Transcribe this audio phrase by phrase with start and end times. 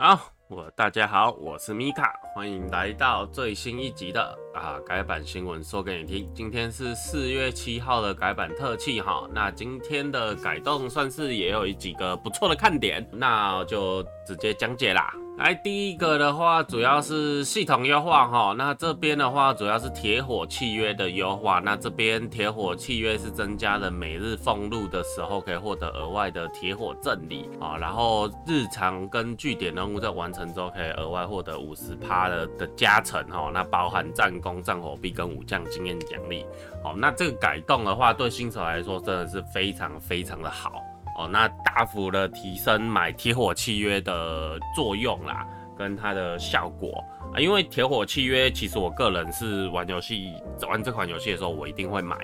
[0.00, 6.32] 好，我大家好，我是米卡，欢迎来到最新一集的啊改版新闻说给你听。
[6.32, 15.12] 今天是四月七号的改版特辑哈，那今天的改动算是也有几个不错的看点，那就直接讲解啦。
[15.38, 18.52] 来，第一个的话，主要是系统优化哈。
[18.58, 21.60] 那这边的话，主要是铁火契约的优化。
[21.60, 27.76] 那这边铁火契约是增加了每日俸禄的时候可以获得额外的铁火赠礼啊。
[27.76, 33.48] 然后日常跟据点任务在完成之后，可以额外获得五十趴的的加成哈。
[33.54, 36.44] 那包含战功、战火币跟武将经验奖励。
[36.82, 40.82] 好，那这个改动的话，对新手来说真的是非常非常的好。
[41.18, 45.44] 哦，那大幅的提升买铁火契约的作用啦，
[45.76, 47.04] 跟它的效果。
[47.34, 50.32] 啊，因为铁火契约，其实我个人是玩游戏
[50.66, 52.16] 玩这款游戏的时候，我一定会买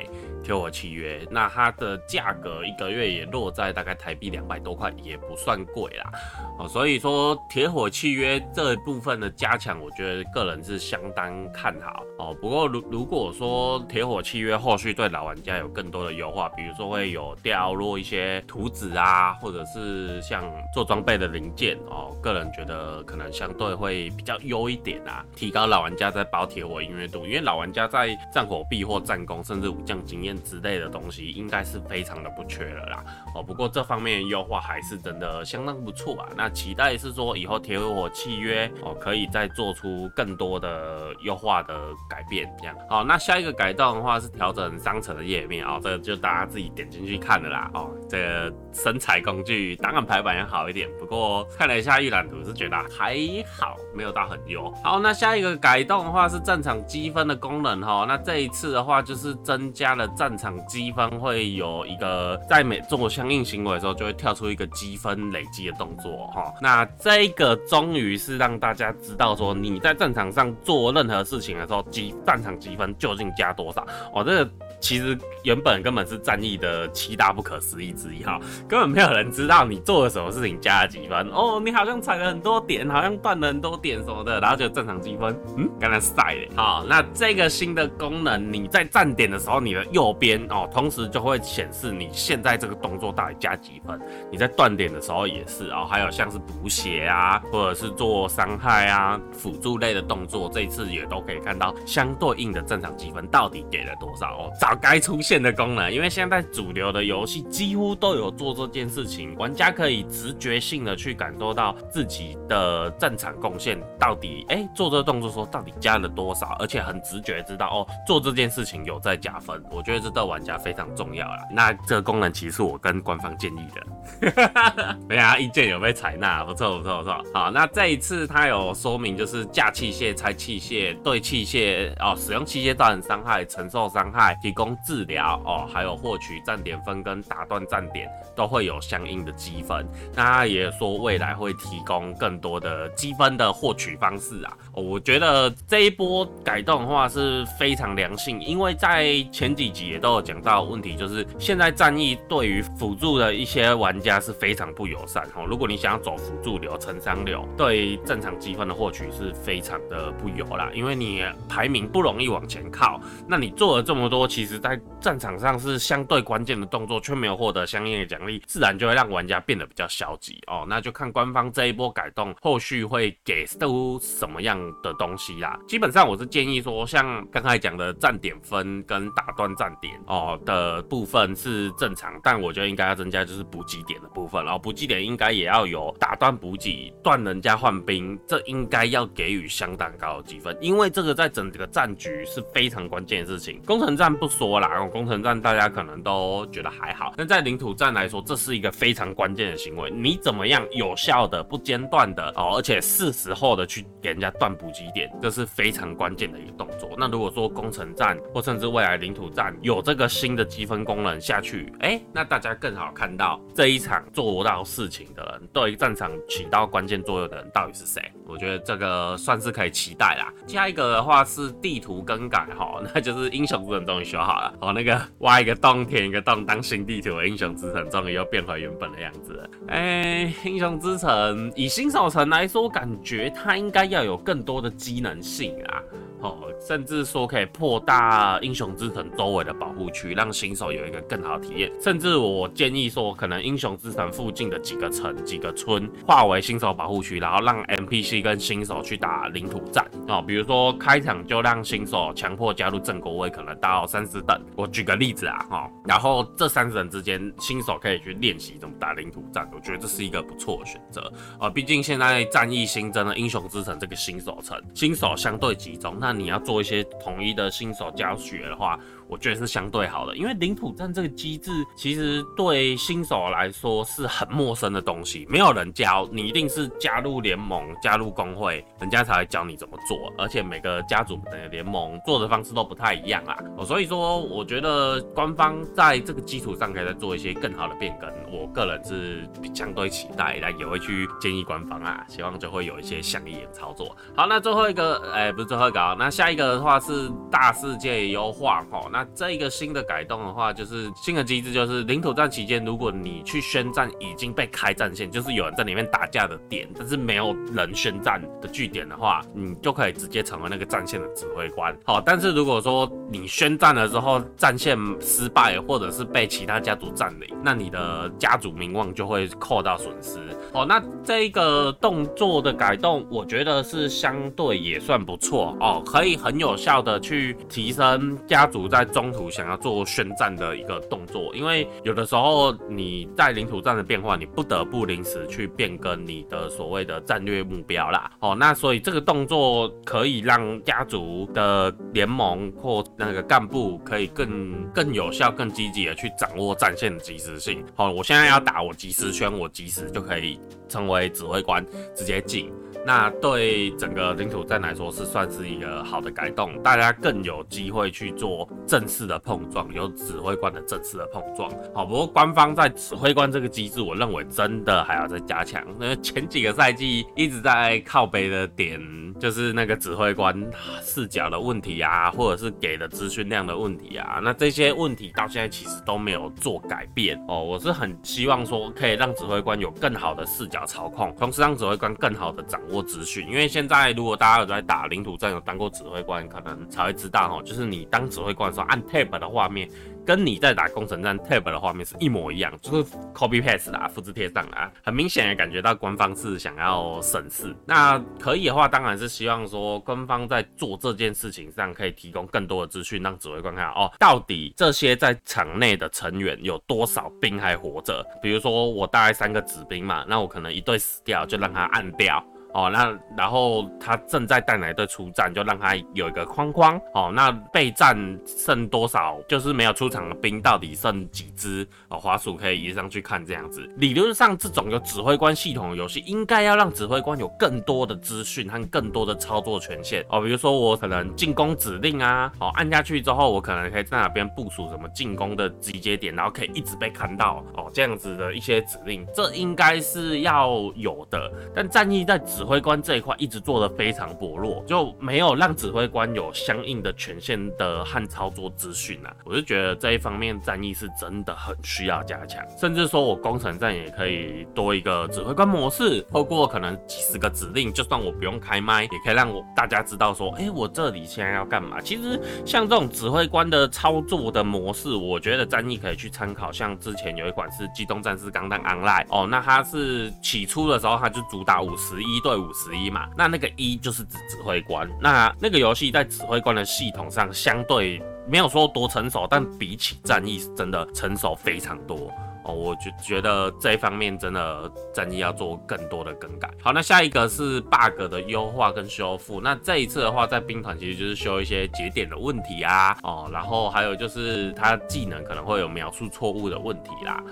[0.44, 1.26] 铁火契约。
[1.30, 6.12] 那它的价格一个月也落在大概台币两百多块，也不算贵啦。
[6.58, 12.04] 哦，所以说铁火契约这一部分的加强，我觉得个人是相当看好。
[12.18, 25.24] 哦，不过如如果说铁火契约后续对老玩家有更多的优化，比如说会有掉落一些图纸啊，或者是像做装备的零件哦，个人觉得可能相对会比较优一点啊。
[25.34, 33.04] 提高老玩家在包铁火音乐度，因为老玩家在战火币或战功，甚至武将经验之类的东西，应该是非常的不缺了啦。
[33.34, 36.28] 哦，不过这方面优化还是真的相当不错啊。
[36.36, 41.74] 那期待是说以后铁火契约哦，可以再做出更多的优化的
[42.08, 42.77] 改变，这样。
[42.88, 47.70] 好，那下一个改动的话是调整商城的页面哦，这个就大家自己点进去看了啦。
[47.74, 53.16] 哦，这个生财工具档案排版要好一点，不过看了一下预览图是觉得还
[53.58, 54.72] 好，没有到很优。
[54.82, 58.05] 好，那下一个改动的话是战场积分的功能哈。
[58.06, 66.51] 那这一次的话就是增加了战场积分，会有一个在每做相应行为的时候就会跳出一个积分累积的动作哈。
[66.62, 74.24] 那这个终于是让大家知道说你在战场上做任何事情的时候，积战场积分究竟加多少哦。
[74.24, 74.51] 这个
[74.84, 81.58] 其实原本根本是战役的七大不可思议之一哈，根本没有人知道你做了什么事情加了几分哦。
[81.64, 84.74] 你好像踩了很多点，好像断了很多点什么的，然后就。
[84.74, 86.56] 正常积分，嗯，刚才晒的。
[86.56, 93.96] 好，那这个新的功能，你在站点的时候，你的右边哦，同时就会显示你现在这个动作到底加几分。
[94.33, 104.51] 你在断点的时候也是哦，还有像是补血啊，或者是做伤害啊，辅助类的动作，这一次也都可以看到相对应的正常积分到底给了多少哦。
[104.77, 114.68] 该出现的功能，因为现在主流的游戏几乎都有做这件事情，玩家可以直觉性的去感受到自己的战场贡献到底哎。
[114.74, 121.39] 做这个动作说到底加了多少，而且很直觉知道哦，做这件事情有在加分，我觉得这对玩家非常重要啦。
[121.51, 127.24] 那这个功能其实我跟官方建议的， 没想到意见有被采纳，不错不错不错。
[127.33, 139.87] 好，那这一次他有说明，就是架器械、拆器械、对器械哦，使用器械造成伤害、承受伤害、供治疗哦，还有获取站点分跟打断站点都会有相应的积分。
[140.14, 144.56] 那也说未来会提供更多的积分的获取方式啊。
[144.75, 155.44] 我觉得这一波改动的话是非常良性，因为在前几集也都有讲到问题，就是现在战役对于辅助的一些玩家是非常不友善哈。
[155.46, 163.00] 如果你想要走辅助流、成长流，对正常积分的获取是非常的不友啦，因为你排名不容易往前靠。
[163.29, 170.64] 那你做了这么多，其实在战场上是相对关键的动作，却没有获得相应的奖励，自然就会让玩家变得比较消极哦。
[170.69, 193.60] 那就看官方这一波改动后续会给出什么样的东西啦，基本上我是建议说，像刚才讲的站点分跟打断站点哦的部分是正常，但我觉得应该要增加就是补给点的部分，然后补给点应该也要有打断补给、断人家换兵，这应该要给予相当高的积分，因为这个在整个战局是非常关键的事情。
[193.67, 204.53] 攻城战不说啦，攻城战大家可能都觉得还好，但在领土战来说，这是一个非常关键的行为，你怎么样有效的、不间断的哦，而且是时候的去给人家断。
[204.54, 206.90] 补给点，这是非常关键的一个动作。
[206.96, 218.00] 那如果说攻城战或甚至未来领土战有这个新的积分功能下去，哎，那大家更好看到这一场做到事情的人，对战场起到关键作用的人到底是谁？
[218.26, 220.32] 我觉得这个算是可以期待啦。
[220.46, 224.54] 下一个的话是地图更改哈， 那就是英雄之城终于修好了。
[224.60, 229.50] 哦，那个挖一个洞填一个洞当新地图英雄之城终于又变回原本的样子了。
[229.68, 235.82] 哎，英雄之城以新手城来说，感觉它应该要有更多的机能性啊。
[236.24, 241.70] 哦，甚至说可以扩大英雄之城周围的保护区，让新手有一个更好的体验。
[241.80, 250.22] 甚至我建议说，可能英雄之城附近的几个城、几个村划为新手保护区，然后让 NPC 跟新手去打领土战哦。
[250.26, 254.40] 比如说开场就让新手强迫加入正国位，可能到三十等。
[254.56, 261.50] 我举个例子啊，哈，然后这三十人之间，新手可以去练习怎么打领土战，我觉得这是一个不错的选择啊。
[261.50, 268.78] 毕竟现在战役新增了英雄之城这个新手城，新手相对集中，那你要做一些统一的新手教学的话。
[269.14, 280.12] 我觉得是相对好的，因为领土战这个机制其实对新手来说是很陌生的东西，没有人教，你一定是加入联盟、加入工会，人家才会教你怎么做。
[280.19, 288.10] 而且每个家族的联盟做的方式都不太一样啦，所以说我觉得官方在这个基础上可以再做一些更好的变更。
[288.32, 293.96] 我个人是相对期待，那也会去建议官方啊，希望就会有一些像一点操作。
[294.17, 298.88] 好，那最后一个，哎、不是最后一个，那下一个的话是大世界优化哦。
[298.90, 311.76] 那这一个新的改动的话，就是新的机制，就是领土战期间，如果你去宣战已经被开战线，就是有人在里面打架的点，但是没有人宣战的据点的话，你就可以直接成为那个战线的指挥官。
[311.84, 320.18] 好，但是如果说你宣战了之后，战线失败，或者是被其他家族占领，那你的家族名望就会扣到损失。
[320.52, 338.08] 哦，那这一个动作的改动，我觉得是相对也算不错哦，可以很有效的去提升家族在中途想要做宣战的一个动作，因为有的时候你在领土战的变化，你不得不临时去变更你的所谓的战略目标啦。
[338.20, 347.64] 哦，那所以这个动作可以让家族的联盟或那个干部可以更更有效、更积极的去掌握战线的及时性。
[347.75, 350.38] 好，我现在要打，我及时宣，我及时就可以
[350.69, 352.49] 成为指挥官，直接进。
[352.86, 361.50] 那对整个领土战来说是算是一个好的改动，大家更有机会去做正式的碰撞，有指挥官的正式的碰撞。
[361.75, 365.64] 好，不过官方在指挥官这个机制，我认为真的还要再加强。
[365.78, 368.78] 那前几个赛季一直在靠北的点，
[369.19, 370.38] 就是那个指挥官
[370.82, 377.42] 视角的问题啊，或者是给的资讯量的问题啊，那这些问题到现在其实都没有做改变哦。
[377.42, 382.73] 我是很希望说可以让指挥官有更好的视角操控，同时让指挥官更好的掌握。
[382.74, 389.70] 多资讯，因为现在如果大家有在打领土战，有当过指挥官，可能才会知道哈，就是你当指挥官的时候，按 tab 的画面，
[390.04, 397.54] 跟你在打攻城战 tab 的画面是一模一样，就是 copy paste 啦，复制贴上啦，很明显的感觉到官方是想要省事。
[397.64, 408.04] 那可以的话，当然是希望说官方在做这件事情上可以提供更多的资讯，让指挥官看哦，到底这些在场内的成员有多少兵还活着。
[408.20, 412.24] 比如说我大概三个子兵嘛，那我可能一队死掉，就让他按掉。
[412.54, 416.80] 哦，那然后他正在带哪队出战，就让他有一个框框。
[416.94, 421.66] 哦，那备战剩多少，就是没有出场的兵到底剩几只？
[421.88, 423.68] 哦，滑鼠可以移上去看这样子。
[423.76, 430.04] 理论上，这种有指挥官系统的游戏，应该要让指挥官有更多的资讯和更多的操作权限。
[430.08, 437.44] 哦，比如说我可能进攻指令啊，哦，按下去之后，我可能可以在哪边部署什么进攻的集结点，然后可以一直被看到。
[437.56, 441.32] 哦，这样子的一些指令，这应该是要有的。
[441.52, 449.10] 但战役在指指挥官这一块一直做的非常薄弱，就没有让指挥官有相应的权限的和操作资讯啊。
[449.24, 461.81] 我就觉得这一方面战役是真的很需要加强，甚至说我攻城战也可以多一个指挥官模式，透过可能几十个指令，就算我不用开麦，也可以让我大家知道说，哎、我这里现在要干嘛。
[461.81, 472.33] 其实像这种指挥官的操作的模式，我觉得战役可以去参考，像之前有一款是《机动战士钢弹 Online》哦，那它是起初的时候它就主打五十一对。
[472.36, 482.12] 五十一嘛，那那个一就是指指挥官，那那个游戏在指挥官的系统上相对没有说多成熟，但比起战役真的成熟非常多。
[482.44, 486.51] 哦，我就觉得这一方面真的战役要做更多的更改。
[486.63, 489.41] 好，那下一个是 bug 的优化跟修复。
[489.41, 497.22] 那这一次的话，在兵团其实就是修一些节点的问题啊，哦，然后还有就是他技能可能会有描述错误的问题啦。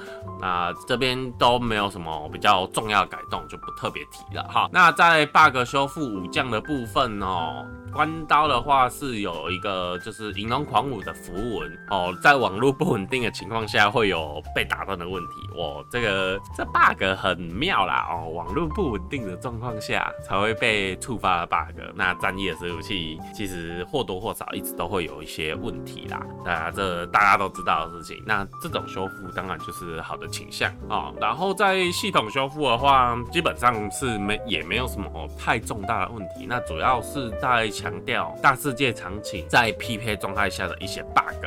[0.41, 4.47] 那这边都没有什么比较重要的改动，就不特别提了。
[4.49, 7.67] 好，那在 bug 修复武将的部分哦。
[7.93, 15.59] 关刀的话是有一个就是银龙狂舞的符文哦，在网络不稳定的情况下会有被打断的问题。
[15.59, 21.81] 哇，这个这 bug 很妙啦哦，网络不稳定的状况下才会被触发的 bug。
[21.95, 28.23] 那战役的伺服器其实或多或少一直都会有一些问题啦，那这大家都知道的事情。
[28.27, 31.15] 那这种修复当然就是好的倾向哦。
[31.21, 36.47] 然后在系统修复的话，基本上是没也没有什么太重大的问题。
[36.49, 41.45] 那主要是在强调大世界场景在匹配状态下的一些 bug，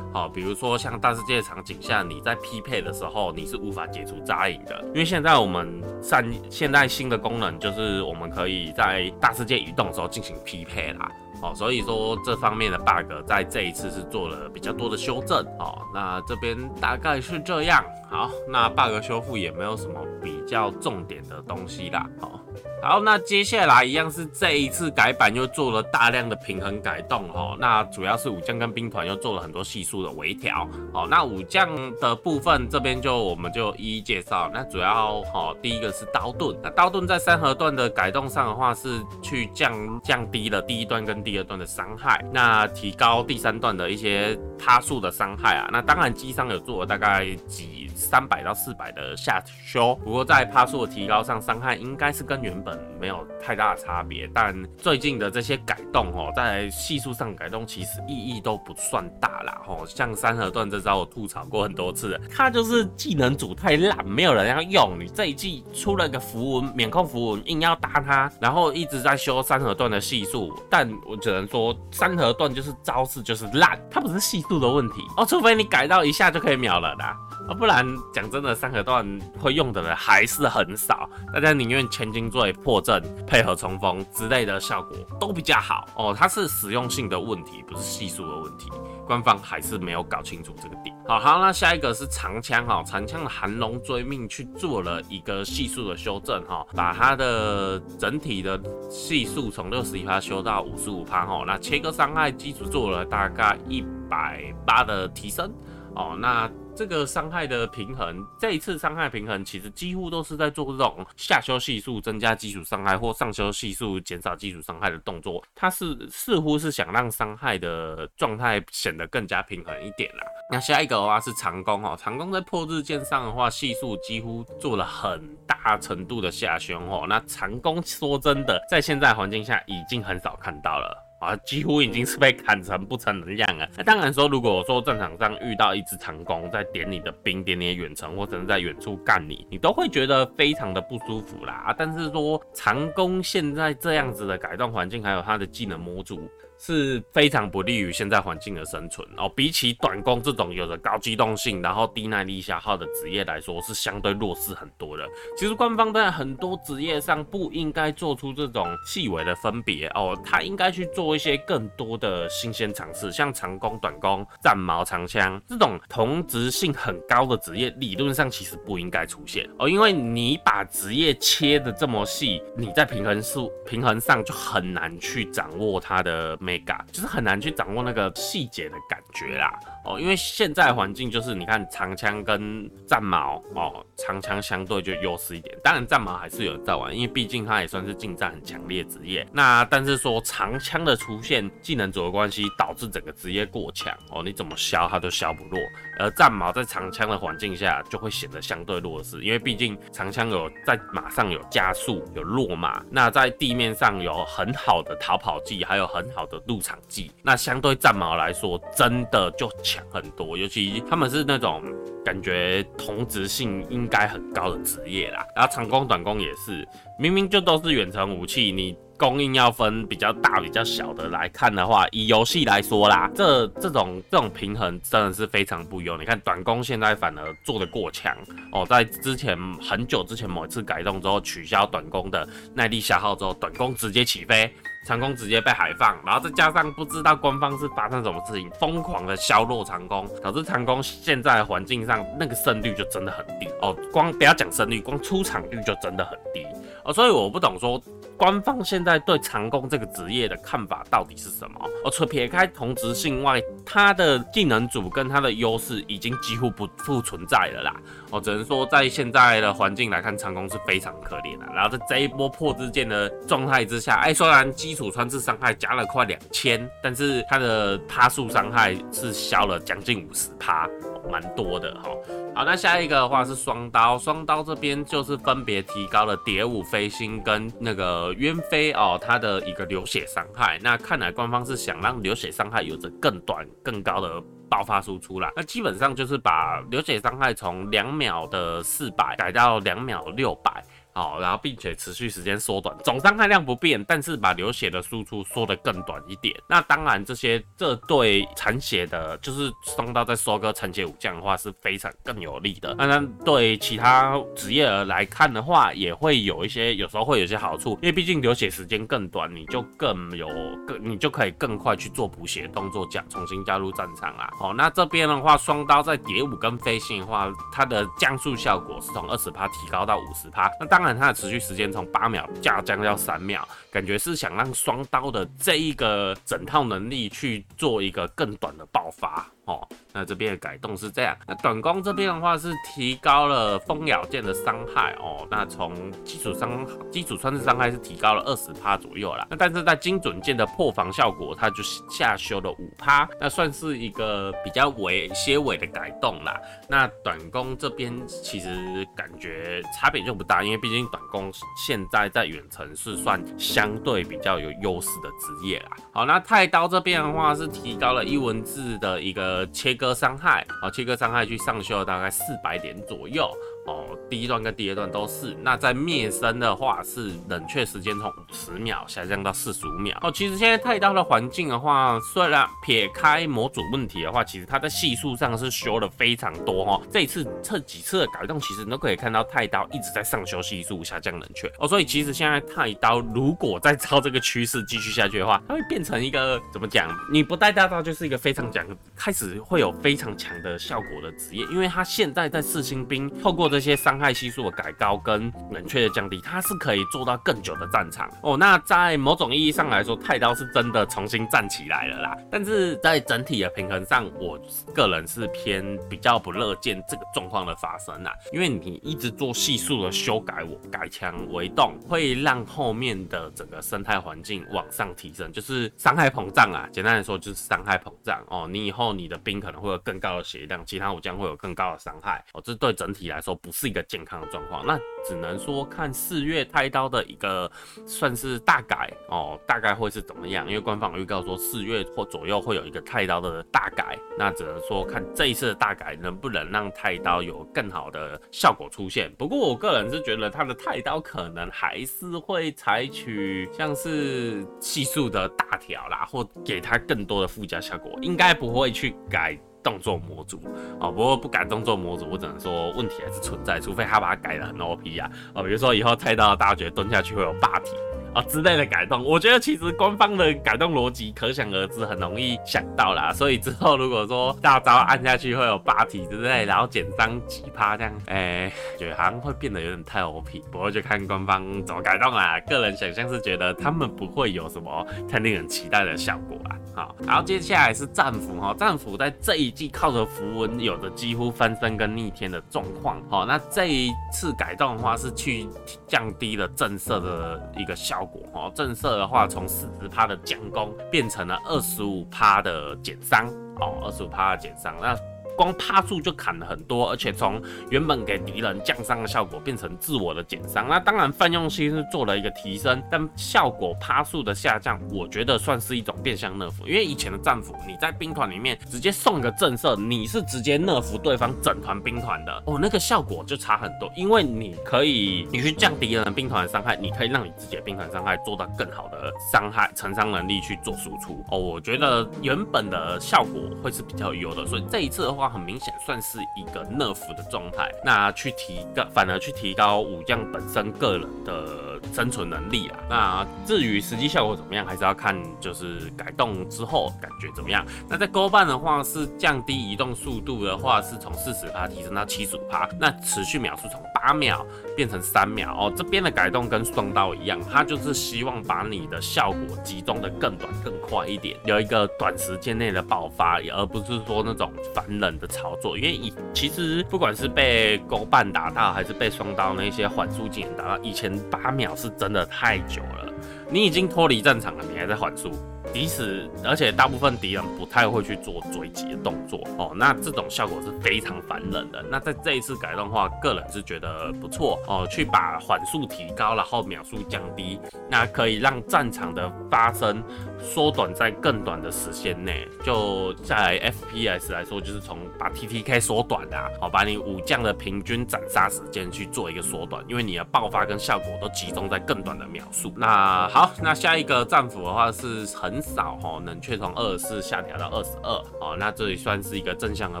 [0.12, 11.10] 好，比如说像大世界场景下你在匹配的时候，你是无法解除扎影的，因为现在我们上现在新的功能就是我们可以在大世界移动的时候进行匹配啦。
[11.40, 15.38] 哦，所以说这方面的 bug 在这一次是做了比较多的修正。
[15.60, 17.84] 哦，那这边大概是这样。
[18.10, 22.08] 好，那 bug 修复也没有什么比较重点的东西啦。
[22.20, 22.40] 好，
[22.82, 27.28] 好，那接下来一样是这一次改版又做了大量的平衡改动。
[27.32, 30.68] 哦，那主要是武将跟兵团又做了很多系数的微调。
[30.92, 31.68] 哦，那武将
[32.00, 34.50] 的部分这边就我们就一一介绍。
[34.52, 36.56] 那主要哦，第一个是刀盾。
[36.62, 54.26] 那刀盾在三合段的改动上的话是去降降低了第一段跟第二段的伤害，那提高第三段的一些他数的伤害啊，那当然击伤有做了大概几三百到四百的下修，不过在趴数的提高上，伤害应该是跟原本没有太大的差别。
[54.32, 59.84] 但最近的这些改动哦，在系数上改动其实意义都不算大啦哦。
[59.86, 64.98] 像三合段这招我吐槽过很多次，它就是技能组太烂，没有人要用。
[64.98, 71.18] 你这一季出了个符文免控符文，硬要搭它，然后一直在修三合段的系数，但我。
[71.18, 77.04] 只能说三合段就是招式就是烂，它不是系数的问题哦，除非你改到一下就可以秒了的，
[77.48, 88.70] 哦，不然讲真的，三合段会用的人还是很少，大家宁愿千金坠破阵配合冲锋之类的效果都比较好哦，它是实用性的问题，不是系数的问题。
[89.06, 90.94] 官方还是没有搞清楚这个点。
[91.06, 105.50] 好好，那下一个是长枪哈，长枪的寒龙追命去做了一个系数的修正哈，把它的整体的系数从六十一趴修到五十五趴哈，那切割伤害基础做了大概一百八的提升
[105.98, 106.50] 哦，那。
[106.78, 115.42] 这个伤害的平衡，这一次伤害平衡其实几乎都是在做这种下修系数增加基础伤害，或上修系数减少基础伤害的动作。
[115.56, 120.22] 它是似乎是想让伤害的状态显得更加平衡一点啦。
[120.52, 127.06] 那下一个的话是长弓哦，长弓在破日剑上的话，系数几乎做了很大程度的下修哦。
[127.08, 131.07] 那长弓说真的，在现在环境下已经很少看到了。
[131.18, 133.68] 啊，几乎已经是被砍成不成人样了。
[133.76, 141.74] 那当然说，如果说战场上遇到一支长弓在点你的兵，点你的远程，或者是在远处干你，你都会觉得非常的不舒服啦。
[141.76, 146.28] 但是说长弓现在这样子的改动环境，还有它的技能模组。
[146.58, 149.28] 是非常不利于现在环境的生存哦。
[149.34, 155.06] 比起短工这种有着高机动性，然后低耐力消耗的职业来说，是相对弱势很多的。
[155.36, 176.36] 其实官方在很多职业上不应该做出这种细微的分别哦，他应该去做一些更多的新鲜尝试，像长工、短工、战矛、长枪这种同质性很高的职业，理论上其实不应该出现哦，因为你把职业切的这么细，你在平衡数平衡上就很难去掌握它的。
[176.48, 179.52] Mega 就是很难去掌握那个细节的感觉啦，
[179.84, 189.26] 哦，因为现在环境就是你看长枪跟战矛哦，长枪相对就优势一点，当然战矛还是有在玩，因为毕竟它也算是近战很强烈职业。
[189.32, 195.60] 那但是说长枪的出现，技能组的关系导致整个职业过强哦，你怎么削它都削不落，
[195.98, 206.38] 而战矛在长枪的环境下就会显得相对弱势，因为毕竟长枪有在马上有加速有落马，那在地面上有很好的逃跑技，还有很好的。
[206.46, 211.62] 入场技，那相对战矛来说，真的就强很多，尤其他们是那种
[212.04, 215.26] 感觉同质性应该很高的职业啦。
[215.34, 216.66] 然后长弓、短弓也是，
[216.98, 218.76] 明明就都是远程武器，你。
[218.98, 225.96] 供应要分比较大、比较小的来看的话，以游戏来说啦，这这种这种平衡真的是非常不优。
[225.96, 228.12] 你看短弓现在反而做得过强
[228.50, 234.52] 哦，在之前很久之前某一次改动之后，取消短弓的耐力消耗之后，短弓直接起飞，
[234.88, 243.76] 长弓直接被海放，然后再加上不知道官方是发生什么事情，疯狂的削弱长弓，导致长弓现在环境上那个胜率就真的很低哦。
[243.92, 246.46] 光不要讲胜率，光出场率就真的很低
[246.84, 246.92] 哦。
[246.94, 247.78] 所以我不懂说。
[248.18, 251.60] 官方现在对长弓这个职业的看法到底是什么？
[251.84, 257.76] 哦，除撇开同质性外，它的技能组跟它的优势已经几乎不复存在了啦。
[258.10, 261.46] 哦，只能说在现在的环境来看，长弓是非常可怜的。
[261.54, 270.68] 然后在这一波破之剑的状态之下，哎，虽然基础穿刺伤害加了快两千，但是它的趴数伤害是消了将近五十趴。
[271.10, 271.90] 蛮多的哈。
[272.34, 280.58] 好，那下一个的话是双刀，双刀这边就是分别提高了蝶舞飞星跟那个鸢飞哦，它的一个流血伤害。
[280.62, 285.30] 那看来官方是想让流血伤害有着更短、更高的爆发输出啦。
[285.36, 290.64] 那基本上就是把流血伤害从两秒的四百改到两秒六百。
[290.98, 296.34] 好，然后并且持续时间缩短，总伤害量不变，但是把流血的输出缩得更短一点。
[296.48, 302.74] 那当然，这些这对残血的，就是双刀在收割残血武将的话是非常更有利的。
[302.74, 310.28] 当然，对其他职业来看的话，也会有一些，有时候会有些好处，因为毕竟流血时间更短，你就更有
[310.66, 314.28] 更，你就可以更快去做补血动作，加重新加入战场啦。
[314.36, 320.50] 好，那这边的话，双刀在蝶舞跟飞行的话，它的降速效果是从二十趴提高到五十趴。
[320.58, 320.87] 那当然。
[320.96, 329.26] 它的持续时间从八秒下降到三秒，感觉是想让双刀的这一个整套能力去做一个更短的爆发。
[329.48, 329.66] 哦。
[329.92, 335.26] 那这边的改动是这样，那短弓这边的话是提高了蜂咬剑的伤害哦。
[335.28, 339.26] 那从基础伤基础穿刺伤害是提高了二十趴左右啦。
[339.30, 346.38] 那但是在精准剑的破防效果，它就下修了五趴，那算是一个比较微些微的改动啦。
[346.68, 355.70] 那短弓这边其实感觉差别就不大，因为毕竟短弓现在在远程是算相对比较有优势的职业啦。
[355.92, 359.94] 好，那太刀这边的话是提高了一文字的一个切割。
[359.98, 363.28] 伤害啊，切割伤害去上修了大概四百点左右。
[363.68, 365.36] 哦，第一段跟第二段都是。
[365.42, 369.98] 那在灭生的话，是冷却时间从五十秒下降到四十五秒。
[370.00, 376.82] 哦，其实现在太刀的环境的话，虽然撇开模组问题的话，其实它在系数上是修了非常多哦。
[376.90, 381.46] 这一次这几次的改动，其实你都可以看到太刀一直在上修系数，下降冷却。
[381.58, 386.88] 哦，所以其实现在太刀如果再照这个趋势继续下去的话，它会变成一个怎么讲？
[387.12, 393.57] 你不带大刀就是一个非常讲，开始会有非常强的效果的职业，因为它现在在四星兵透过这。
[393.58, 398.36] 这些伤害系数的改高跟冷却的降低，它是可以做到更久的战场哦。
[398.36, 402.16] 那在某种意义上来说，太刀是真的重新站起来了啦。
[402.30, 404.38] 但是在整体的平衡上，我
[404.72, 408.14] 个人是偏比较不乐见这个状况的发生啦。
[408.32, 416.68] 因为你一直做系数的修改，我改枪为动，会让后面的整个生态环境往上提升，就是伤害膨胀啊。
[416.70, 418.46] 简单来说，就是伤害膨胀哦。
[418.48, 422.40] 你以后你的兵可能会有更高的血量，其他武将会有更高的伤害哦。
[422.44, 423.36] 这对整体来说。
[423.42, 427.50] 不是一个健康的状况，那只能说看四月太刀的一个
[427.86, 430.46] 算是大改哦，大概会是怎么样？
[430.46, 439.12] 因为官方预告说四月或左右会有一个太刀的大改，那只能说看这一次的大改能不能让太刀有更好的效果出现。
[439.16, 449.38] 不过我个人是觉得他的太刀可能还是会采取像是系数的大条啦，或给他更多的附加效果，应该不会去改。
[449.62, 450.40] 动作模组。
[450.80, 455.10] 啊，不过不改动作模组，我只能说问题还是存在，除非他把它改得很 OP 啊。
[455.34, 457.72] 哦，比如说以后太刀大绝蹲下去会有霸体。
[458.22, 463.12] 之类的改动，我觉得其实官方的改动逻辑可想而知，很容易想到啦。
[463.12, 470.42] 所以之后如果说大招按下去会有霸体之类，然后减伤几趴这样，哎、欸，觉得好像会变得有点太 OP。
[470.50, 472.38] 不过就看官方怎么改动啦。
[472.40, 476.56] 个人想象是觉得他们不会有什么太令人期待的效果啦。
[476.74, 483.02] 好，然后接下来是战斧哈，战斧在这一季靠着符文有着几乎翻身跟逆天的状况。
[483.10, 485.48] 好，那这一次改动的话是去
[485.88, 493.26] 降低了震慑的一个效哦，震慑的话从四十趴的降攻变成了二十五趴的减伤。
[493.60, 494.96] 哦，二十五趴的减伤，那。
[495.38, 500.66] 光趴数就砍了很多，而且从原本给敌人降伤的效果变成自我的减伤。
[500.68, 506.52] 那当然泛用性是做了一个提升，但效果趴数的下降，我觉得算是一种变相 nerf。
[506.66, 513.88] 因为以前的战斧你在兵团里面直接送个震慑，你是直接 nerf 对方整团兵团的哦，那个效果就差很多。
[513.94, 521.38] 因为你可以你去降敌人兵团的伤害，你可以让你自己的兵团伤害做到更好的伤害承伤能力去做输出哦。
[521.38, 525.27] 我觉得原本的效果会是比较优的，所以这一次的话。
[525.28, 532.78] 很明显算是一个 nerf 的状态，那去提高，反而去提高武将本身个人的生存能力啊。
[532.88, 537.64] 那至于实际效果怎么样，还是要看就是改动之后感觉怎么样。
[537.88, 544.44] 那在勾半的话是降低移动速度的话，是从四十趴提升到七十五趴，那持续秒数从八秒
[544.78, 545.72] 变成三秒哦。
[545.76, 563.12] 这边的改动跟双刀一样，它就是希望把你的效果集中的更短更快一点，有一个短时间内的爆发，而不是说那种烦人的操作，因为以其实不管是被勾半打到，还是被双刀那些缓速技能打到，以前八秒是真的太久了。
[563.50, 565.32] 你已经脱离战场了，你还在缓速。
[565.72, 571.80] 即使，而且大部分敌人不太会去做追击的动作哦，那这种效果是非常烦人的。
[571.88, 580.02] 那在这一次改动的话，个人是觉得不错哦，去把缓速提高，然后秒数降低，那可以让战场的发生
[580.42, 582.48] 缩短在更短的时间内。
[582.64, 592.72] 就在 FPS 来说，就是从把 TTK 缩短啊，哦，把你武将的平均斩杀时间去做一个缩短，因为你的爆发跟效果都集中在更短的秒数。
[592.76, 600.00] 那好，那下一个战斧的话是很少哦，冷却从二十四下调到二十二哦，那这里算是一个正向的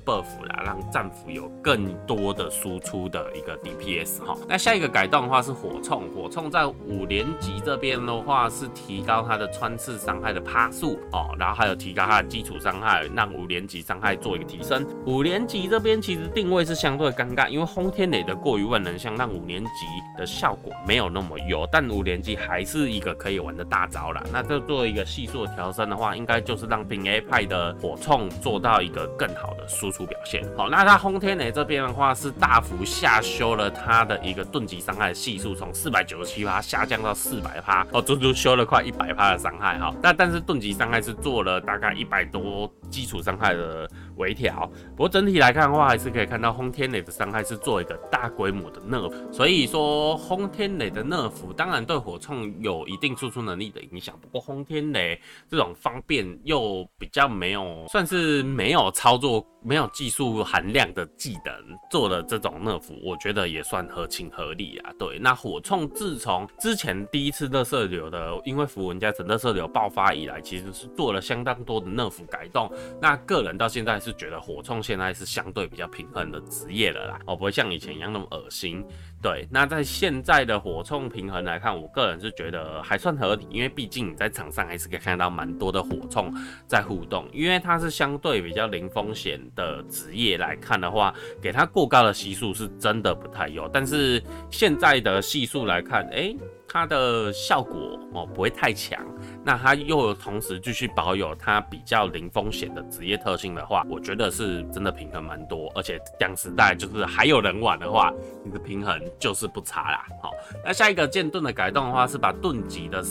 [0.00, 4.36] buff 啦，让战斧有更多的输出的一个 DPS 哈。
[4.48, 14.86] 那下一个改动的话是火冲，火冲在五连级这边的话是提高它的穿刺伤害的趴数哦，然后还有提高它的基础伤害，让五连级伤害做一个提升。
[15.06, 19.70] 五连级这边其实定位是相对尴尬，因为轰天雷的过于万能像让五连级
[20.18, 24.22] 的效果没有那么优，但五连级还是一个可以玩的大招啦。
[24.32, 25.45] 那这做一个细数。
[25.54, 30.42] 调升的话，应该就是让平 A 派的火铳做到一个更好的输出表现。
[30.56, 39.94] 好，那它轰天雷这边的话是大幅下修了它的一个盾级伤害系数，从四百九十七趴下降到四百趴，哦，足足修了快一百趴的伤害哈。
[40.02, 44.70] 那但是盾级伤害是做了大概一百多基础伤害的微调。
[44.90, 49.12] 不过整体来看的话，还是可以看到轰天雷的伤害是做一个大规模的 nerf。
[49.32, 54.18] 所以说轰天雷的 nerf 当然对火镍有一定输出能力的影响。
[54.20, 61.54] 不过轰天雷这种方便又比较没有，算是没有操作、没有技术含量的技能
[61.90, 64.92] 做的这种 nerf，我觉得也算合情合理啊。
[64.98, 72.70] 对，那火镍自从之前第一次热射流的，因为符文加成热射流爆发以来，其实是做了相当多的 nerf 改动。
[73.00, 78.84] 那个人到现在是觉得火冲现在是相对比较平衡的职业了啦，哦，不会像以前一样那么恶心。
[79.22, 86.32] 对，那在现在的火冲平衡来看，我个人是觉得还算合理，因为毕竟你在场上还是可以看到蛮多的火冲
[86.66, 96.36] 在互动，因为它是相对比较零风险的职业来看的话，给它过高的系数是真的不太有，但是现在的系数来看，哎、欸。
[96.68, 98.98] 它的效果哦不会太强，
[99.44, 108.12] 那它又有同时继续保有它比较零风险的职业特性的话，我觉得是真的平衡蛮多，而且讲实在就是还有人玩的话，
[108.44, 110.06] 你的平衡就是不差啦。
[110.22, 110.30] 好，
[110.64, 113.02] 那下一个剑盾的改动的话是把盾级的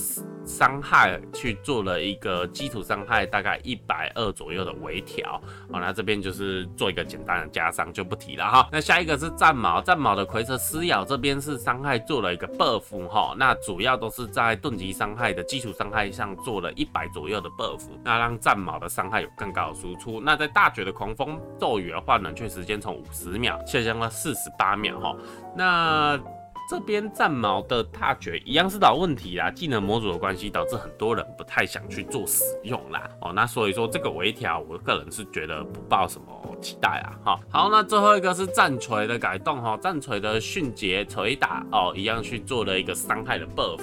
[0.46, 8.70] 伤害去做了一个基础伤害大概一百二左右的微调，好，那这边就是做一个简单的加伤就不提了哈。
[8.72, 20.22] 那下一个是战矛，战矛的蝰蛇撕咬这边是伤害做了一个 buff 哈，那主要都是在盾击伤害的基础伤害上做了一百左右的 buff，那让战矛的伤害有更高的输出。
[20.22, 25.16] 那在大绝的狂风骤雨的话，冷却时间从五十秒下降到四十八秒哈，
[25.56, 26.20] 那。
[26.68, 33.08] 这边战矛的大绝一样是老问题啦，技能模组的关系导致很多人不太想去做使用啦。
[33.22, 37.14] 哦，那所以说这个微调，我个人是觉得不抱什么期待啊。
[37.24, 43.82] 好，好，那最后一个是战锤的改动哈，战锤的迅捷锤打哦，一样去做了一个伤害的 buff。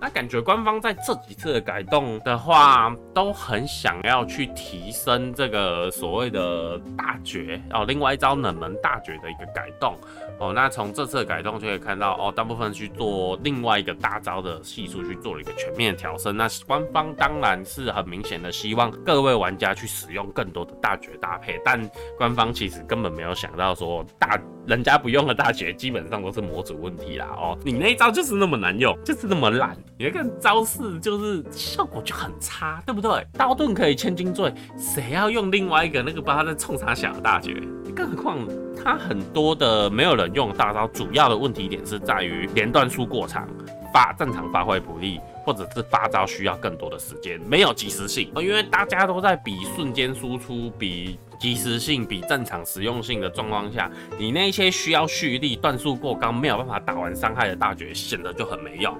[0.00, 9.98] 那感觉官方在这几次的改动的话，都很想要去提升这个所谓的大绝哦，另外一招冷门大绝的一个改动
[10.40, 10.52] 哦。
[10.52, 12.10] 那从这次的改动就可以看到。
[12.20, 16.36] 哦，大部分去做另外一个大招的系数去做了一个全面的调升。
[16.36, 21.80] 那官方当然是很明显的希望各位玩家去使用更多的大绝搭配，但
[22.18, 27.26] 官方其实根本没有想到说大人家不用的大绝基本上都是模组问题啦。
[27.36, 33.26] 哦，你那一招就是那么难用，就是那么烂，你那个招式就是效果就很差，对不对？
[33.32, 37.54] 刀盾可以千金坠，谁要用另外一个那个把他在冲啥小的大绝？
[37.90, 38.38] 更何况
[38.82, 42.00] 他很多的没有人用大招，主要的问题点是。
[42.00, 43.46] 在于连段数过长，
[43.92, 48.32] 发正常发挥不利，或者是发招需要更多的时间，没有及时性。
[48.36, 58.96] 因为大家都在比瞬间输出、比及时性、比正常实用性的状况下，你那些需要蓄力、段数过高、没有办法打完伤害的大绝，显得就很没用。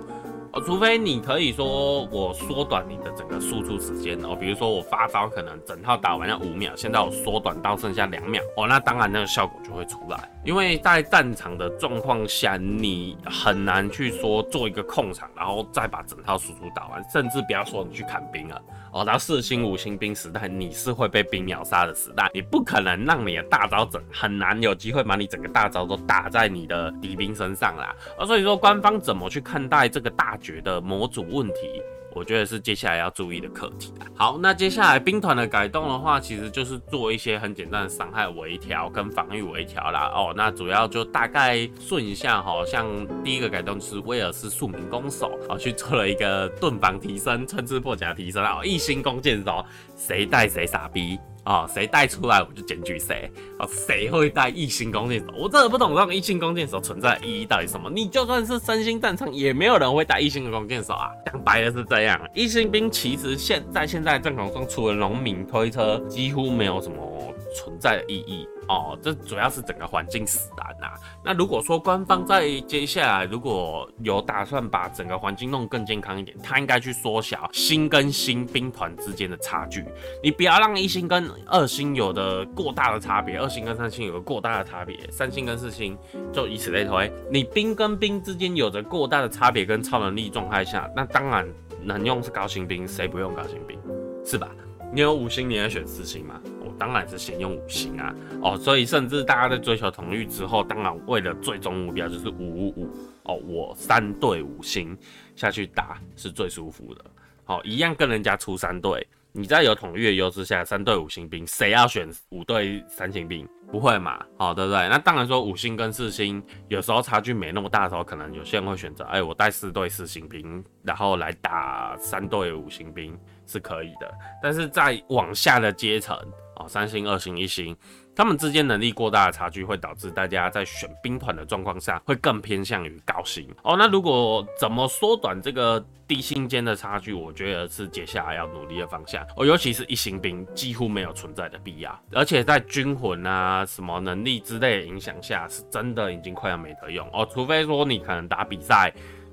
[0.52, 10.28] 哦，除非你可以说我缩短你的整个输出时间哦，比如说我发招可能整套打完要五秒，现在我缩短到剩下两秒哦，那当然那个效果就会出来。
[10.44, 18.60] 因为在战场的状况下，你很难去说做一个控场，然后再把整套输出打完，甚至不要说你去砍兵了
[18.92, 27.94] 哦，到四星五星兵时代，你是会被兵秒杀的时代，你不可能让你的大招整，很难有机会把你整个大招都打在你的敌兵身上啦。
[28.18, 31.81] 而所以说，官方怎么去看待这个大绝的模组问题？
[32.14, 33.92] 我觉得是接下来要注意的课题。
[34.14, 40.11] 好，那接下来兵团的改动的话，其实就是做一些很简单的伤害微调跟防御微调啦。
[40.14, 42.87] 哦，那主要就大概顺一下，哈像
[43.23, 49.64] 第一个改动是威尔斯庶民弓手，哦，去做了一个盾防提升、穿刺破甲提升哦，一星弓箭手，
[49.96, 51.18] 谁带谁傻逼。
[51.44, 53.31] 啊，谁带出来我就检举谁。
[53.59, 55.26] 啊，谁会带一星弓箭手？
[55.37, 57.90] 我真的不懂这种一星弓箭手存在的意义到底什么。
[57.90, 61.11] 你就算是三星战场，也没有人会带一星的弓箭手啊。
[61.26, 68.46] 讲白了是这样，一星兵其实现在现在战场中，除了农民推车，几乎没有什么存在的意义。
[68.70, 70.96] 哦，这主要是整个环境使然呐。
[71.24, 79.85] 那如果说官方在接下来如果有打算把整个环境弄更健康一点，他应该去缩小星跟星兵团之间的差距。
[80.22, 85.98] 你不要让一星跟二星有的过大的差别，二星跟三星有个过大的差别，三星跟四星
[86.33, 87.12] 就以此类推。
[87.28, 91.44] 你兵跟兵之间有着过大的差别跟超能力状态下，那当然
[91.83, 93.76] 能用是高星兵，谁不用高星兵？
[94.24, 94.48] 是吧？
[94.92, 96.40] 你有五星，你要选四星吗？
[96.80, 98.12] 当然是先用五星啊，
[98.42, 102.90] 哦，所以甚至大家在追求统率之后，当然为了最终目标就是五五五。
[103.24, 104.96] 哦，我三对五星
[105.36, 107.04] 下去打是最舒服的，
[107.44, 113.46] 好、一样跟人家出三队，你在有统率的优势下，三对五星兵，谁要选五对三星兵？
[113.70, 114.88] 不会嘛，好、哦，对不对？
[114.88, 123.16] 那当然说五星跟四星有时候差距没那么大的时候，可能有些人会选择，哎，我带四对四星兵，然后来打三对五星兵。
[123.50, 124.10] 是可以的，
[124.42, 126.16] 但是在往下的阶层。
[126.56, 127.74] 哦，三星、二星、一星，
[128.14, 133.48] 他们之间能力过大的差距，会导致大家在选兵团的状况下，会更偏向于高星。
[133.62, 139.26] 哦，那如果怎么缩短这个低星间的差距，我觉得是接下来要努力的方向。
[139.38, 147.08] 哦，尤其是一星兵几乎没有存在的必要，而且在军魂啊、什么能力之类的影响下，是真的已经快要没得用。
[147.10, 148.92] 哦，除非说你可能打比赛。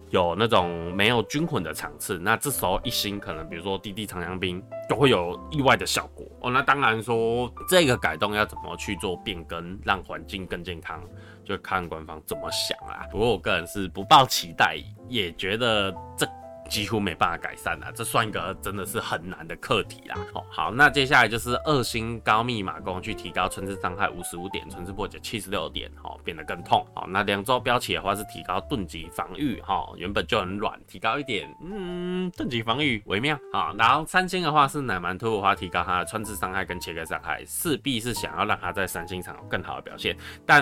[0.09, 6.51] 有那种没有军魂的场次，那这时候一星可能比如说滴滴长枪兵就会有意外的效果哦。
[6.51, 11.03] 那当然说这个改动要怎么去做变更，让环境更健康，
[11.43, 13.05] 就看官方怎么想啦。
[13.11, 14.77] 不过我个人是不抱期待，
[15.09, 16.27] 也觉得这。
[16.67, 20.15] 几乎没办法改善了，这算一个真的是很难的课题啦。
[20.33, 26.85] 哦，好，那接下来就是二星高密码弓去提高穿刺伤害五十五点，穿刺破解七十六点，哦，变得更痛。
[26.93, 33.39] 好，那两周标起的话是提高盾级防御，哈，原本就很软，提高一点，嗯，盾级防御微妙。
[33.53, 40.15] 好，然后三星的话是奶蛮突的话提高它的穿刺伤害跟切割伤害，势必是想要让它在三星场有更好的表现。
[40.45, 40.61] 但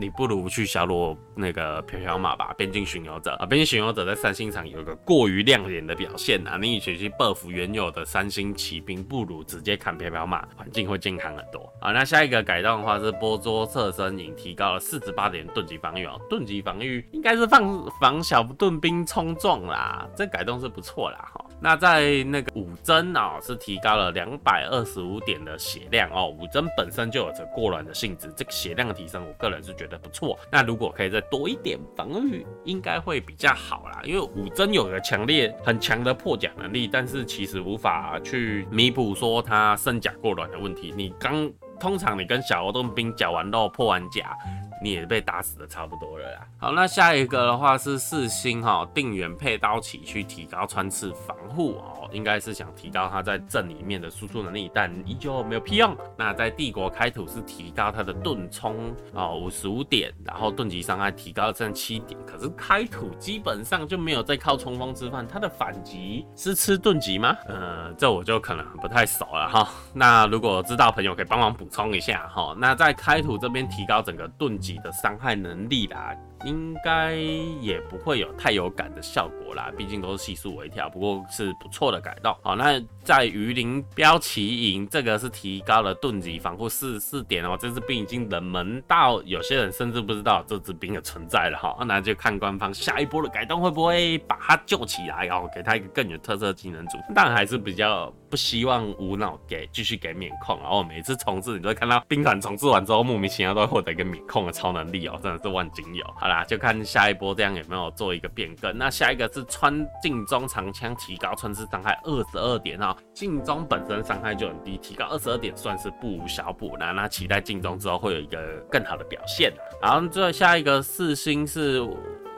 [0.00, 5.39] 你不如去削弱那个飘飘马吧，边境巡游者啊，边境巡游者在三星场有一个过于。
[5.42, 11.60] 亮眼的表现啊，你与其去报复原有的三星骑兵，不如直接砍飘飘马，环境会健康很多。
[11.80, 21.44] 好，那下一个改动的话是波桌侧身影提高了四十八点盾级防御哦，盾级防御应该是放防小盾兵冲撞啦，这改动是不错啦哈。
[21.62, 30.38] 那在那个五针啊是提高了两百二十五点的血量哦，五针本身就有着过软的性质，这个血量的提升，我个人是觉得不错。
[30.50, 40.94] 那如果可以再多一点防御，应该会比较好啦，因为五针有个强烈很强的破甲能力，但是其实无法去弥补说它身甲过软的问题。
[40.96, 44.34] 你刚通常你跟小盾兵缴完肉破完甲。
[44.82, 46.46] 你也被打死的差不多了啦。
[46.58, 55.96] 好，那下一个的话是四星哈，定远配刀起去提高穿刺防护哦，应该是想提高他在阵里面的输出能力，但依旧没有屁用。
[56.16, 62.18] 那在帝国开土是提高他的盾冲哦五十五点，然后盾级伤害提高剩七点。
[62.24, 67.36] 可是开土基本上就没有在靠冲锋吃饭，他的反击是吃盾级吗？
[67.46, 69.68] 呃，这我就可能不太熟了哈。
[69.92, 72.54] 那如果知道朋友可以帮忙补充一下哈。
[72.56, 74.69] 那在开土这边提高整个盾级。
[74.72, 82.36] 你的伤害能力啦，应该也不会有太有感的效果啦，毕竟都是系数微调，不过是不错的改动。
[82.42, 91.76] 好，那在鱼鳞标旗营，这个是提高了盾级防护四四点哦，这支兵已经冷门到有些人甚至不知道这支兵的存在了哈。
[91.84, 98.12] 那就看官方下一波的改动会不会把它救起来，然后给他一个更有特色技能组，但还是比较。
[98.30, 106.06] 不希望无脑给继续给免控，然后每次重置你都会看到兵团重置完之后莫名其妙都会获得一个免控的超能力哦，真的是万金油。
[106.16, 108.76] 好啦，就看下一波这样有没有做一个变更。
[108.78, 116.76] 那下一个是穿镜中长枪提高穿刺伤害二十二点哦，镜中本身伤害就很低，提高二十二点算是不无小补。
[116.78, 118.38] 那那期待镜中之后会有一个
[118.70, 119.52] 更好的表现。
[119.82, 121.86] 然后最后下一个四星是。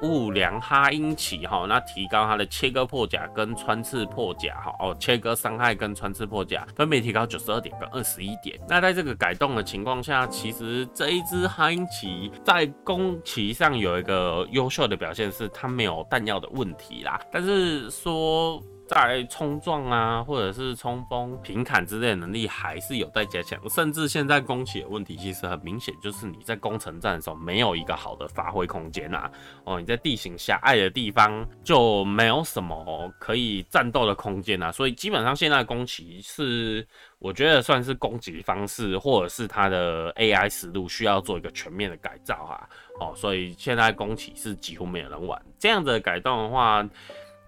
[0.03, 8.59] 雾良哈音奇哈，那提高它的切割破甲跟穿刺破甲哈哦，切割伤害跟穿刺破甲分别提高九十二点跟二十一点。
[8.69, 17.21] 那在这个改动的情况下，其实这一支哈音奇在攻旗上有一个优秀的表现，是它没有弹药的问题啦。
[17.31, 18.63] 但是说。
[18.93, 23.59] 在冲撞啊，或者是冲锋、平砍之类的能力还是有待加强。
[23.71, 29.31] 甚至现在攻击的问题其实很明显，就是你在攻城战的时候没有一个好的发挥空间啊。
[29.65, 34.71] 哦，你在地形狭隘的地方就没有什么可以战斗的空间啊。
[34.71, 36.87] 所以基本上现在的攻击是。
[37.23, 42.69] 我觉得算是攻击方式，或者是它的 AI 思路需要做一个全面的改造哈。
[42.99, 45.41] 哦，所以现在攻击是几乎没有人玩。
[45.57, 46.85] 这样的改动的话，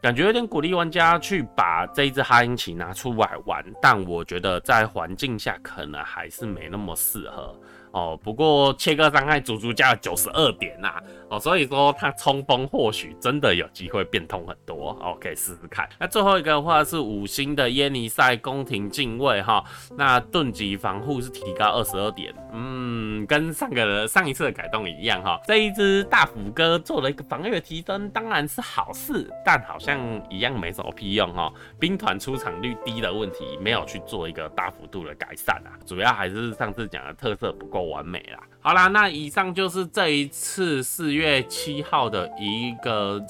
[0.05, 7.59] 感觉有点鼓励玩家去把这一只哈英奇拿出来玩，但我觉得在环境下可能还是没那么适合。
[7.95, 15.89] 哦，不过切割伤害足足加了九十二点呐，哦，所以说他冲锋或许真的有机会变通很多，哦，可以试试看。
[15.97, 19.65] 那最后一个的话是五星的耶尼塞宫廷禁卫哈，
[19.97, 37.84] 那盾级防护是提高二十二点，嗯，跟上个上一次的改动一样哈，这一只大斧哥做了一个防御的提升，当然是好事，但好像一样没什么屁用哈，兵团出场率低的问题没有去做一个大幅度的改善啊，主要还是上次讲的特色不够。
[37.91, 43.21] 完美啦，好啦，那以上就是这一次四月七号的一个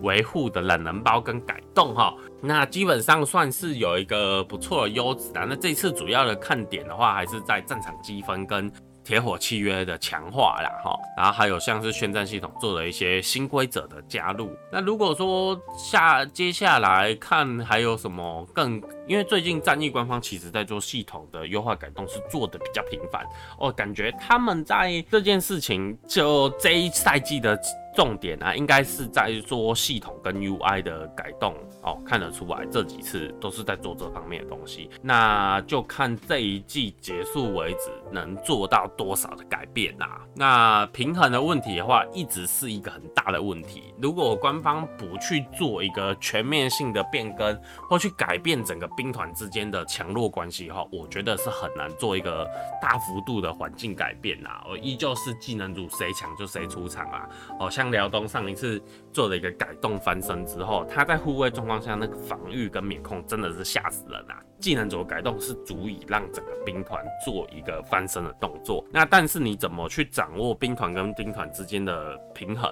[0.00, 5.44] 维护的懒人包跟改动哈，那基本上算是有一个不错的优质啊。
[5.48, 8.72] 那这次主要的看点的话，还是在战场积分跟。
[9.04, 14.54] 铁火契约的强化啦，哈，然后还有像是宣战系统做了一些新规则的加入。
[14.70, 23.26] 那如果说下接下来看还有什么更，因为最近战役官方其实在做系统的优化改动，是做的比较频繁
[23.58, 27.58] 哦，感觉他们在这件事情就这一赛季的。
[27.96, 34.88] 重点啊，应该是在做系统跟 UI 的改动哦，看得出来这几次都是在做这方面的东西。
[35.02, 40.20] 那就看这一季结束为止能做到多少的改变呐、啊。
[40.32, 43.92] 那平衡的问题的话，一直是一个很大的问题。
[44.00, 52.46] 如果官方不去做一个全面性的变更，或去改变整个兵团之间的强弱关系哈，我觉得是很难做一个
[52.82, 54.66] 大幅度的环境改变呐、啊。
[54.68, 57.28] 我依旧是技能组谁强就谁出场啊，
[57.60, 57.88] 哦像。
[57.88, 58.78] 辽东上一次
[59.14, 64.42] 做了一个改动翻身之后，他在护卫状况下那个防御跟免控真的是吓死人啊！
[64.60, 72.70] 技能组改动是足以让整个兵团做一个翻身的动作，那但是你怎么去掌握兵团跟兵团之间的平衡？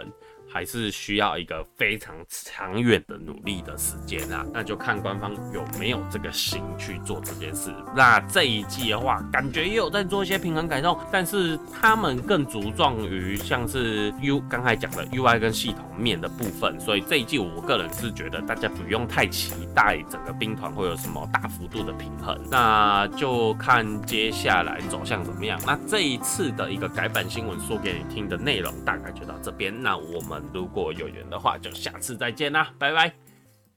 [0.56, 7.70] 还是需要一个非常长远的努力的时间啊，那就看官方有没有这个心去做这件事。
[7.94, 25.60] 那这一季的话，感觉也有在做一些平衡改动，但是他们更着重于像是 U 刚才讲的 UI 跟系统面的部分，所以这一季我个人是觉得大家不用太期待整个兵团会有什么大幅度的平衡，那就看接下来走向怎么样。
[25.66, 30.45] 那这一次的一个改版新闻说给你听的内容大概就到这边，那我们。
[30.52, 33.25] 如果有缘的话，就下次再见啦，拜拜。